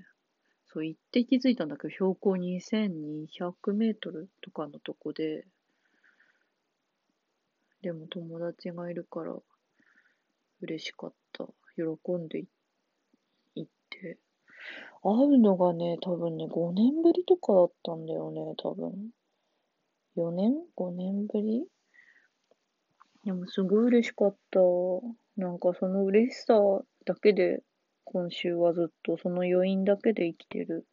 [0.65, 5.45] そう行って気づいたんだけど、標高2200メートルとかのとこで、
[7.81, 9.35] でも友達がいるから
[10.61, 11.45] 嬉しかった。
[11.75, 12.43] 喜んで
[13.55, 14.17] 行って。
[15.03, 19.12] 会うのがね、多分ね、5年ぶりとかだったんだよね、多分。
[20.15, 21.65] 4年 ?5 年ぶり？
[23.23, 24.60] でもすごい嬉しかった。
[25.38, 26.56] なんかその嬉しさ
[27.06, 27.62] だけで、
[28.06, 30.88] 今週はずっとその余韻だけで生きてる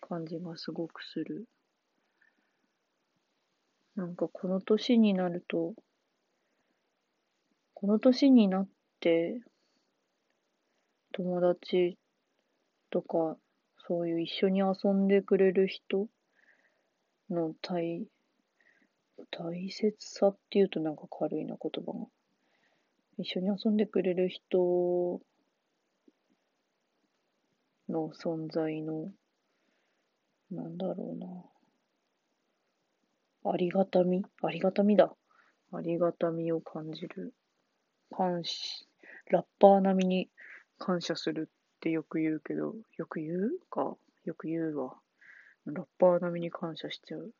[0.00, 1.46] 感じがすごくする。
[3.94, 5.74] なんかこの年になると、
[7.74, 8.68] この年になっ
[9.00, 9.40] て、
[11.12, 11.98] 友達
[12.90, 13.36] とか、
[13.86, 16.08] そういう一緒に遊んでくれる人
[17.30, 18.06] の大、
[19.30, 22.06] 大切さっていうとなんか軽いな言葉が。
[23.18, 25.20] 一緒に遊んでくれる人
[27.88, 29.10] の存在の、
[30.50, 31.26] なんだろうな。
[33.52, 35.14] ありがたみありがたみだ。
[35.72, 37.34] ありがたみを感じる。
[38.10, 38.86] 感謝、
[39.30, 40.30] ラッパー並みに
[40.78, 44.94] 感謝するってよく言うけど、よく言うかよく言うわ。
[45.64, 47.32] ラッパー並みに感謝しちゃう。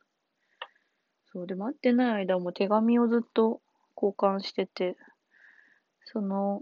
[1.31, 3.61] そう、でも会ってない間も手紙をずっと
[3.95, 4.95] 交換してて、
[6.05, 6.61] その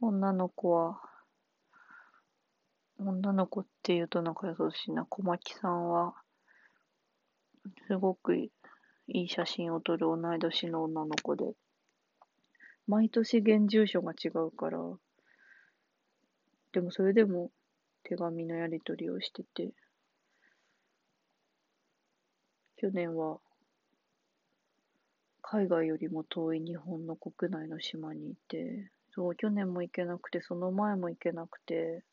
[0.00, 1.00] 女の子は、
[2.98, 6.14] 女の子って言うとなんか優しいな、小牧さんは、
[7.86, 8.50] すごくい
[9.06, 11.54] い写真を撮る同い年の女の子で、
[12.86, 14.78] 毎年現住所が違うから、
[16.72, 17.50] でもそれでも
[18.04, 19.72] 手紙のやり取りをしてて、
[22.76, 23.38] 去年は
[25.42, 32.04] 海外よりも遠い日本の国内の島にいて、そう、去年も行けなくて、その前も行けなくて、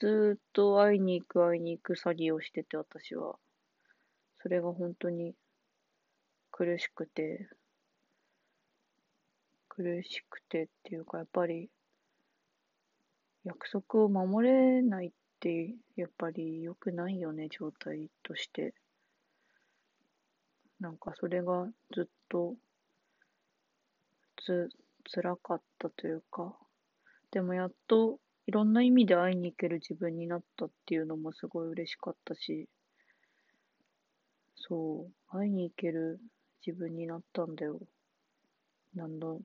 [0.00, 3.36] ずっと会いに行く会いに行く詐欺をしてて、私は。
[4.42, 5.34] それが本当に
[6.50, 7.48] 苦しくて、
[9.68, 11.70] 苦しくてっていうか、やっぱり、
[13.44, 18.74] 約束を守れないって、やっぱり良くないよね、状態として。
[20.80, 22.56] なんかそれがずっと、
[24.36, 24.68] つ、
[25.12, 26.56] 辛かったというか、
[27.30, 32.68] でもやっといろんな意味で会いに行ける自分になったっていうのもすごい嬉しかったし、
[34.56, 36.20] そう、会いに行ける
[36.66, 37.80] 自分になったんだよ。
[38.94, 39.40] 何の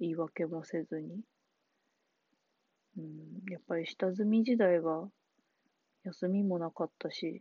[0.00, 1.20] 言い訳もせずに。
[2.98, 5.08] うん、やっぱり下積み時代は
[6.04, 7.40] 休みもなかったし、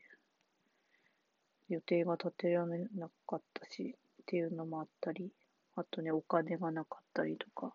[1.69, 5.31] 予定が立てられなかったしっていうのもあったり、
[5.75, 7.73] あとね、お金がなかったりとか。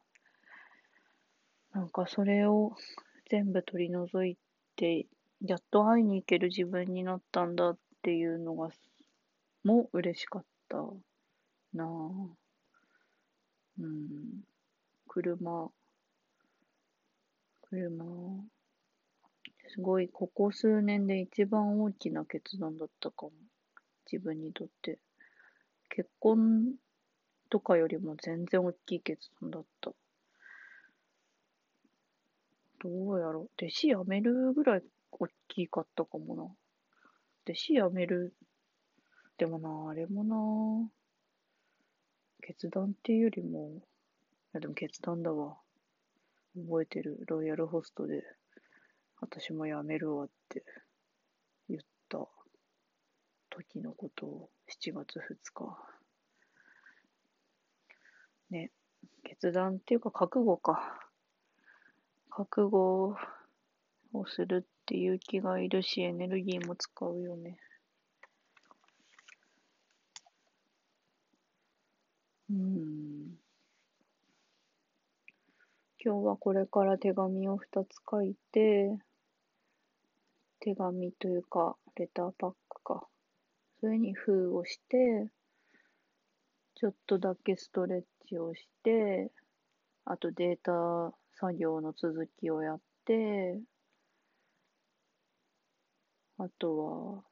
[1.73, 2.77] なんかそれを
[3.31, 4.37] 全部取り除い
[4.77, 5.07] て、
[5.41, 8.71] やっと会いに行ける自分になったんだっていうのが、
[9.65, 10.77] もう嬉しかった
[11.73, 12.29] なぁ。
[13.81, 14.43] うん。
[15.09, 15.71] 車、
[17.73, 18.05] 車、
[19.69, 23.33] すごい、ここ数年で一番大きな決断だったかも。
[24.05, 24.99] 自分にとって。
[25.89, 26.75] 結婚
[27.49, 29.91] とかよりも全然大きい決断だった。
[32.81, 33.43] どうやろう。
[33.57, 36.43] 弟子辞めるぐらい大きかったかもな。
[36.43, 38.35] 弟子辞める。
[39.39, 40.91] でもな、あれもな、
[42.43, 43.81] 決断っていうよりも、い
[44.53, 45.62] や、でも決断だわ。
[46.55, 47.19] 覚えてる。
[47.27, 48.23] ロイヤルホストで、
[49.21, 50.65] 私も辞めるわって
[51.69, 52.29] 言った
[53.51, 55.79] 時のことを7月2日。
[58.51, 58.71] ね、
[59.25, 60.99] 決断っていうか覚悟か。
[62.31, 63.17] 覚悟
[64.13, 67.59] をするって勇気がいるし、エネルギーも使うよね。
[72.51, 73.22] うん。
[76.05, 78.91] 今日はこれから手紙を2つ書いて、
[80.59, 83.07] 手紙というか、レターパックか。
[83.79, 85.29] それに封をして、
[86.75, 89.31] ちょっとだけストレッチをして、
[90.05, 93.61] あとデータ作業の続きをやって、
[96.39, 97.23] あとは、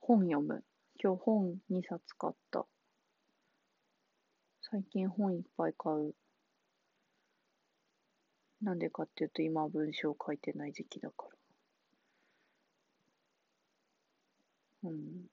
[0.00, 0.64] 本読む。
[1.00, 2.66] 今日本2冊買った。
[4.60, 6.12] 最近本いっぱい買う。
[8.62, 11.26] なんでかっていうと今は文章を書いてない時期だか
[14.82, 14.90] ら。
[14.90, 15.26] うん。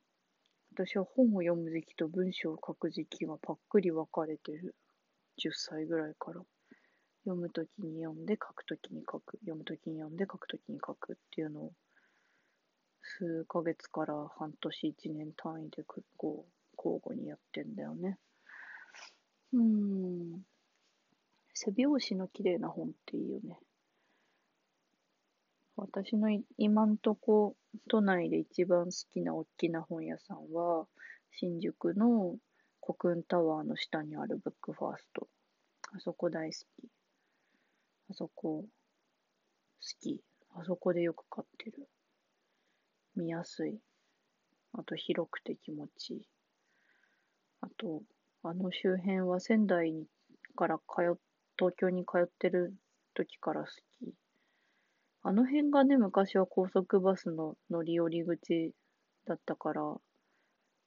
[0.73, 4.75] 私は本を読む時期と文章を書く時期がパックリ分かれてる。
[5.39, 6.41] 10歳ぐらいから。
[7.25, 9.37] 読むときに読んで書くときに書く。
[9.37, 11.71] 読むときに読んで書くときに書くっていうのを
[13.01, 18.17] 数ヶ月から半年一年単位でこう交互にやってんだよね。
[19.53, 20.41] うん。
[21.53, 23.59] 背表紙の綺麗な本っていいよね。
[25.75, 27.55] 私の今んとこ
[27.89, 30.85] 都内で一番好きな大きな本屋さんは
[31.31, 32.35] 新宿の
[32.79, 35.27] 国運タワーの下にあるブックファースト。
[35.95, 36.87] あそこ大好き。
[38.09, 38.67] あそこ好
[40.01, 40.21] き。
[40.55, 41.87] あそこでよく買ってる。
[43.15, 43.79] 見やすい。
[44.73, 46.27] あと広くて気持ちいい。
[47.61, 48.01] あと、
[48.43, 50.05] あの周辺は仙台
[50.55, 50.83] から通
[51.13, 51.15] っ、
[51.57, 52.73] 東京に通ってる
[53.13, 53.67] 時から好
[53.99, 54.13] き。
[55.23, 58.73] あの辺がね、昔は高速バスの乗り降り口
[59.25, 59.83] だったから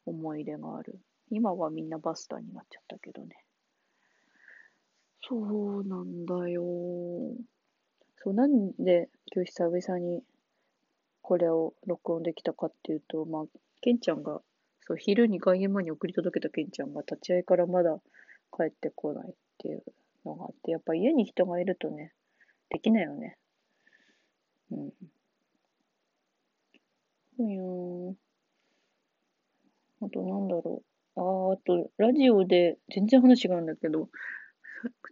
[0.04, 0.98] 思い入れがある。
[1.30, 3.44] 今はみんなバスターになっちゃったけどね。
[5.28, 6.62] そうなんだよ。
[8.18, 10.22] そう、なんで今日久々に
[11.22, 13.44] これを録音できたかっていうと、まあ、
[13.80, 14.40] ケンちゃんが
[14.86, 17.98] そう、昼に外苑前に送り届けたケンちゃんが立ち会いからまだ
[18.56, 19.82] 帰ってこないっていう
[20.26, 22.12] のがあって、やっぱ家に人がいるとね、
[22.70, 23.36] できないよね。
[24.70, 24.92] うん。
[27.38, 28.16] うん
[30.02, 30.82] あとなんだろ
[31.16, 31.20] う。
[31.20, 34.08] ああ、あと、ラジオで、全然話があるんだけど、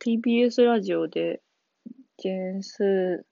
[0.05, 1.41] TBS ラジオで、
[2.19, 3.23] ジェーンスー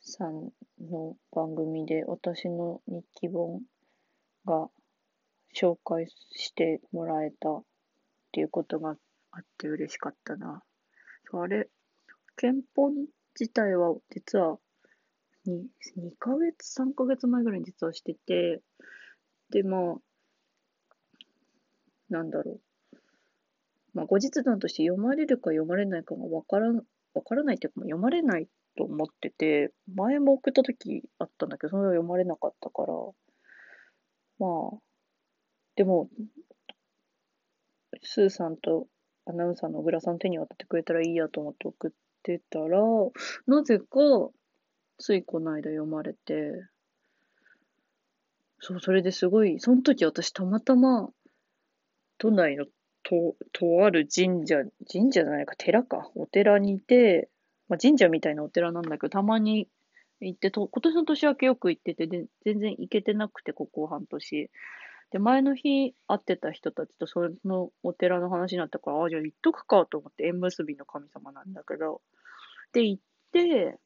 [0.00, 0.50] さん
[0.80, 3.62] の番組で私の日記本
[4.46, 4.68] が
[5.54, 7.64] 紹介してもらえたっ
[8.32, 8.96] ていうことが
[9.32, 10.62] あって嬉しかったな。
[11.32, 11.68] あれ、
[12.36, 12.90] 憲法
[13.38, 14.58] 自体は実は
[15.46, 15.62] 2,
[15.96, 18.60] 2ヶ月、3ヶ月前ぐらいに実はしてて、
[19.50, 20.00] で、まあ、
[22.08, 22.60] なんだろ
[22.92, 22.96] う。
[23.94, 32.94] まあ、後日談として読まれるか読まれないかがわからん、わからないっていうか、読まれないと思ってて、前も送った時あったんだけど、それは読まれなかったから、
[34.38, 34.78] まあ、
[35.76, 36.08] でも、
[38.02, 38.86] スーさんと
[39.30, 41.90] アナウンサーの小倉さん手に渡ってくれたらいいやと思って送っ
[42.22, 42.80] てたら、
[43.46, 43.84] なぜか、
[44.98, 46.52] ついこの間読まれて、
[48.60, 51.10] そう、それですごい、その時私たまたま、
[52.18, 52.66] 都内の
[53.02, 54.56] と、とある神社、
[54.90, 57.30] 神社じゃないか、寺か、お寺にいて、
[57.68, 59.68] まあ、神社みたいなお寺なんだけど、たまに
[60.20, 64.50] 行ってと、今年の年明けよく行ってて、で全然行けてなくて、ここ半年。
[65.10, 72.00] で、前の日会ってた人たちとそのお寺の話になったから、ああ、じゃあ行っとくかと思って縁結びの神様なんだけど。
[72.72, 73.02] で、行っ
[73.32, 73.78] て、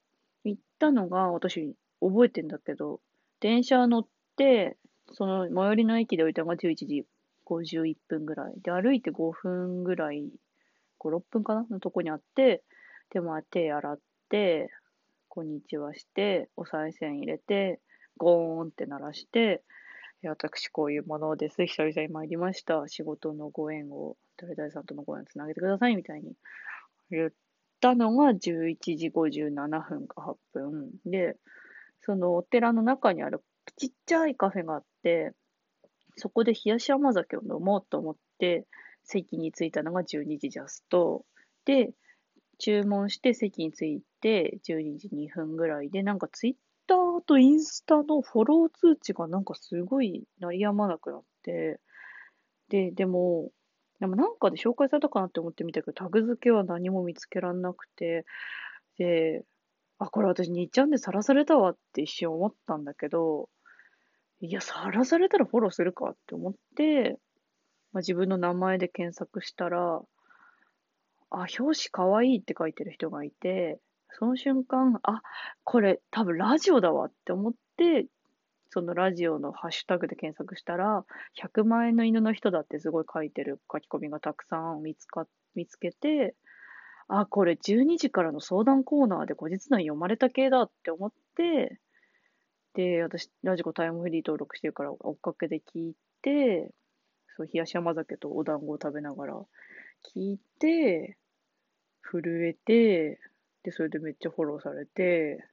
[0.44, 3.00] 行ったのが私覚えてんだけど、
[3.40, 4.06] 電車乗っ
[4.36, 4.76] て、
[5.12, 7.06] その最寄りの駅で降りたのが11時
[7.46, 8.54] 51分ぐらい。
[8.62, 10.30] で、歩いて5分ぐらい、
[10.98, 11.66] 5、6分かな？
[11.70, 12.62] のとこにあって、
[13.10, 13.98] で、まあ手洗っ
[14.28, 14.70] て、
[15.28, 17.80] こんにちはして、お賽銭入れて、
[18.18, 19.62] ゴーンって鳴らして、
[20.28, 21.66] 私こういうものです。
[21.66, 22.86] 久々に参りました。
[22.88, 26.32] 仕事のご縁を、誰々さんとのご縁をつなげてくださいみたいに
[27.10, 27.30] 言っ
[27.80, 30.90] たのが11時57分か8分。
[31.06, 31.36] で、
[32.00, 33.42] そのお寺の中にある
[33.76, 35.32] ちっちゃいカフェがあって、
[36.16, 38.66] そこで冷やし甘酒を飲もうと思って、
[39.04, 41.24] 席に着いたのが12時ジャスト。
[41.64, 41.92] で、
[42.58, 46.54] 注文して席に着いて12時2分ぐらいで、なんかツイッ
[46.86, 51.80] ターとインスタのフォロー通知がなんかすごい鳴りやまなくなって、
[52.68, 53.50] で、でも、
[54.00, 58.24] でもなんかで紹介されたかなって思ってみたけど、タグ付けは何も見つけらんなくて、
[58.98, 59.44] で、
[59.98, 63.48] あ、これ私2ちゃんでさらされたわって一瞬思ったんだけど、
[64.40, 67.18] いや、さらされたらフォローするかって思って、
[67.92, 70.02] まあ、自分の名前で検索したら、
[71.30, 73.78] あ、表紙かわいいって書いてる人がいて、
[74.18, 75.22] その瞬間、あ、
[75.64, 78.06] これ多分ラジオだわって思って、
[78.70, 81.04] そのラジオのハッシュタグで検索したら、
[81.40, 86.34] 100万円の犬の人だってすごい書いてる書き込みがたくさん見つか、見つけて、
[87.08, 91.78] あ、これ12時からの相談コーナーで後日談読まれた系だって思って、
[92.74, 96.72] で、私、ラジコタイムフリー登録してるから追っかけで聞いて、
[97.36, 99.34] そう、冷やし甘酒とお団子を食べながら
[100.14, 101.16] 聞いて、
[102.02, 103.20] 震えて、
[103.64, 105.44] で、それでめっちゃフォローされて、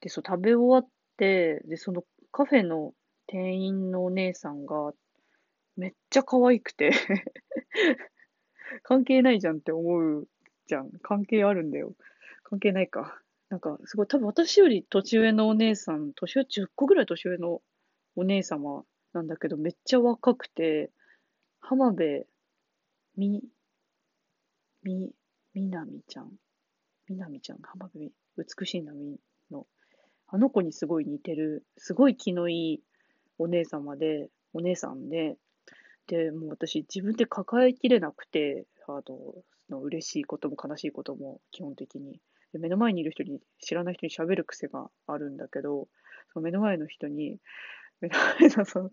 [0.00, 2.92] で、そう、食べ終わって、で、そのカフェの
[3.26, 4.92] 店員のお姉さんが、
[5.76, 6.90] めっちゃ可愛くて
[8.82, 10.28] 関係ないじゃんって思う
[10.66, 10.90] じゃん。
[11.02, 11.94] 関係あるんだよ。
[12.44, 13.20] 関係ないか。
[13.48, 17.62] なんか、すごい、多分私より年上のお姉さん、年上、10個ぐらい年上の
[18.16, 20.90] お姉様なんだけど、めっちゃ若くて、
[21.60, 22.24] 浜辺
[23.16, 23.42] み、
[24.82, 25.12] み、
[25.54, 26.32] みなみちゃん。
[27.08, 29.16] みなみちゃん、浜辺美しい波
[29.50, 29.66] の、
[30.28, 32.80] あの子にすごい似てる、すごい気のいい
[33.38, 35.36] お姉様で、お姉さんで、
[36.06, 39.02] で、もう私自分で抱えきれなくて、あの、
[39.68, 42.20] の嬉しいことも悲しいことも基本的に。
[42.52, 45.88] 目の前にいる人に、知らない人に喋る癖があるんだけど、
[46.32, 47.38] その目の前の人に、
[48.00, 48.90] 目の前のその、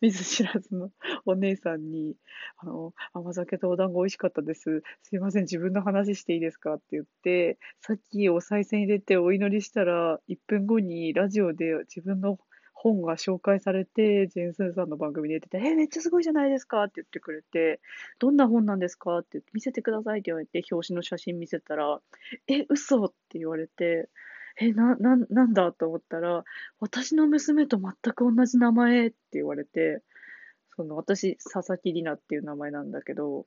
[0.00, 0.90] 見ず知らずの
[1.26, 2.16] お姉さんに、
[2.58, 4.82] あの、甘酒とお団子美味しかったです。
[5.02, 12.38] すいません、自分の話していいですかって言って、さっきお賽銭入れてお祈りしたら、1分後にラジオで自分の
[12.80, 17.80] 本が紹介されて、ジェンスンさんの番組に出てて、えめっちゃすごいじゃないですかって言ってくれて、
[18.18, 22.00] どんな本なんですかってって、見せてくださいって言われて、表紙の写真見せたら、
[22.48, 24.08] え、嘘って言われて、
[24.58, 25.72] え、な、な、なんだ？
[25.72, 26.44] と思ったら、
[26.80, 30.02] 私の娘と全く同じ名前って言われて、
[30.76, 33.46] その、私、佐々木里奈っていう名前なんだけど、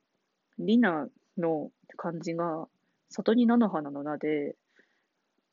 [0.58, 2.68] 里奈の漢字が、
[3.10, 4.56] 里に菜の花の名で、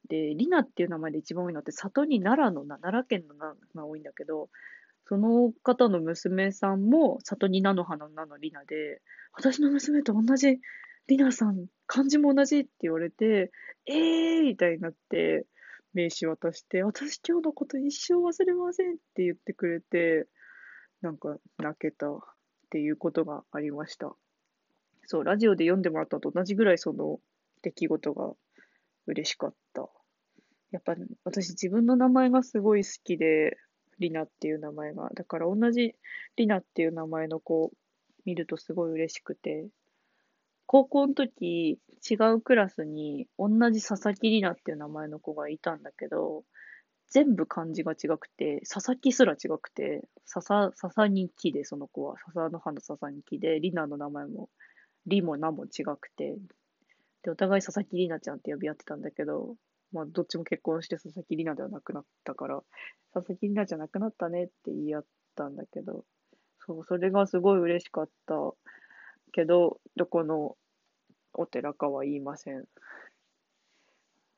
[0.10, 4.50] で、リナっていう名前で一番多いのって、里に奈良の名、奈良県の名が多いんだけど、
[5.08, 9.02] その方の娘さんも里に菜の花の名のリナで、
[9.34, 10.60] 私の娘と同じ
[11.08, 13.52] リナさん、漢字も同じって言われて、
[13.86, 15.46] えーみたいになって、
[15.94, 20.26] 名刺渡して、私今日のこと一生忘れませんって言ってくれて、
[21.02, 22.20] なんか泣けたっ
[22.70, 24.16] ていうことがありました。
[25.04, 27.20] そう、ラジオで読んでもらったと同じぐらいその
[27.62, 28.32] 出来事が
[29.08, 29.90] 嬉しかった。
[30.72, 33.58] やっぱ私自分の名前がすごい好きで、
[34.00, 35.10] リナっていう名前が。
[35.14, 35.96] だから同じ
[36.38, 37.74] リナっていう名前の子
[38.24, 39.68] 見るとすごい嬉しくて。
[40.72, 46.46] 高校の時、違うクラスに同じ佐々木里奈っていう名前の子がいたんだけど、
[47.10, 54.48] 全部漢字が違くて、佐々木すら違くて、笹、笹に木で、その子は、笹の葉の笹に木で、里奈の名前も、
[55.10, 56.38] 里も名も違くて、
[57.24, 59.58] で、お互い佐々木里奈ちゃんって呼び合ってたんだけど、
[59.92, 62.62] まあ、どっちも結婚して佐々木里奈ではなくなったから、
[63.14, 65.06] 佐々木里奈じゃなくなったねって言い合っ
[65.36, 66.06] たんだけど、
[66.66, 68.36] そう、それがすごい嬉しかった
[69.34, 70.56] けど、どこの
[71.34, 72.66] お寺かは言いません。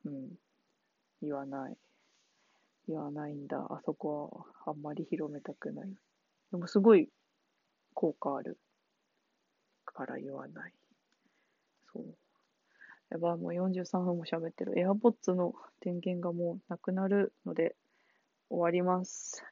[0.04, 0.28] うん。
[1.22, 1.76] 言わない。
[2.88, 3.58] 言わないんだ。
[3.70, 5.88] あそこはあんまり広めたくない。
[6.50, 7.08] でもすごい
[7.94, 8.58] 効果ある
[9.84, 10.72] から言わない。
[11.92, 12.04] そう。
[13.10, 14.72] やばい、もう43分も喋ってる。
[14.74, 17.76] AirPods の電源がもうなくなるので
[18.50, 19.44] 終わります。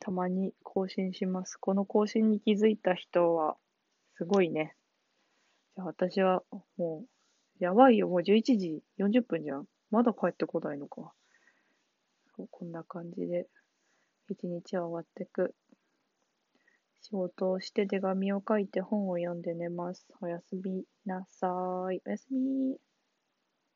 [0.00, 1.56] たまに更新します。
[1.56, 3.56] この更新に気づいた人は
[4.16, 4.74] すごいね。
[5.76, 6.42] じゃあ私は
[6.78, 7.04] も
[7.60, 8.08] う、やばいよ。
[8.08, 9.66] もう11時40分じゃん。
[9.90, 11.12] まだ帰ってこないのか。
[12.36, 13.46] そうこんな感じで
[14.28, 15.54] 一日は終わってく。
[17.02, 20.06] 仕事をして手紙を書いて本を読んで寝ます。
[20.20, 21.46] おやすみなさ
[21.92, 22.02] い。
[22.04, 22.76] おやすみ